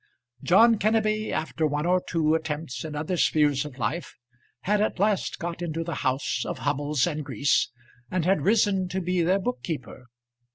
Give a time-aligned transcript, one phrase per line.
[0.41, 4.15] John Kenneby, after one or two attempts in other spheres of life,
[4.61, 7.69] had at last got into the house of Hubbles and Grease,
[8.09, 10.07] and had risen to be their book keeper.